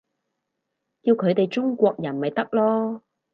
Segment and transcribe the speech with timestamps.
[1.03, 3.01] 叫佢哋中國人咪得囉